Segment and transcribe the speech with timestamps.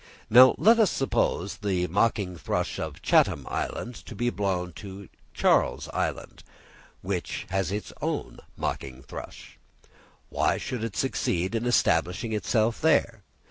[0.31, 5.89] Now let us suppose the mocking thrush of Chatham Island to be blown to Charles
[5.89, 6.43] Island,
[7.03, 9.59] which has its own mocking thrush;
[10.29, 13.21] why should it succeed in establishing itself there?